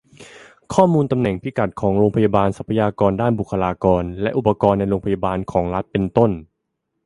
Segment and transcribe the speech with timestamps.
[0.73, 6.31] ข้อมูลตำแหน่งพิกัดของโรงพยาบาล ทรัพยากรด้านบุคลากร และ อุปกรณ์ในโรงพยาบาลของรัฐ เป็นต้น